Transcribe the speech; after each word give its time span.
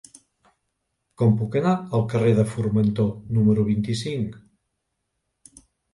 Com 1.21 1.35
puc 1.41 1.57
anar 1.59 1.73
al 1.99 2.05
carrer 2.13 2.31
de 2.39 2.45
Formentor 2.53 3.11
número 3.39 3.67
vint-i-cinc? 3.71 5.61